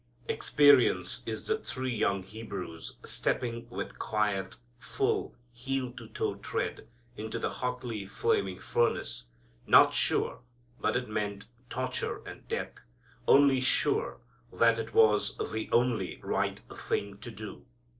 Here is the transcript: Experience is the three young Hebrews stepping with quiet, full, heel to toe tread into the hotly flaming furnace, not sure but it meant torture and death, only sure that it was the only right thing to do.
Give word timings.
Experience 0.27 1.21
is 1.27 1.45
the 1.45 1.59
three 1.59 1.95
young 1.95 2.23
Hebrews 2.23 2.93
stepping 3.05 3.69
with 3.69 3.99
quiet, 3.99 4.55
full, 4.79 5.35
heel 5.53 5.91
to 5.91 6.07
toe 6.07 6.33
tread 6.37 6.87
into 7.15 7.37
the 7.37 7.51
hotly 7.51 8.07
flaming 8.07 8.57
furnace, 8.57 9.25
not 9.67 9.93
sure 9.93 10.39
but 10.79 10.95
it 10.95 11.07
meant 11.07 11.45
torture 11.69 12.23
and 12.25 12.47
death, 12.47 12.79
only 13.27 13.59
sure 13.61 14.17
that 14.51 14.79
it 14.79 14.95
was 14.95 15.37
the 15.37 15.69
only 15.71 16.19
right 16.23 16.59
thing 16.75 17.19
to 17.19 17.29
do. 17.29 17.67